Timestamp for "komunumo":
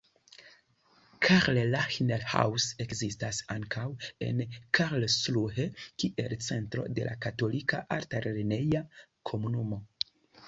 9.31-9.79